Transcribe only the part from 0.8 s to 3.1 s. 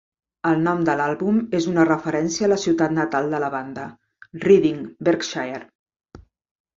de l'àlbum és una referència a la ciutat